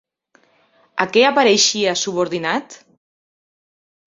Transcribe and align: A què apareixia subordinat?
A 1.03 1.07
què 1.17 1.23
apareixia 1.27 1.93
subordinat? 2.07 2.79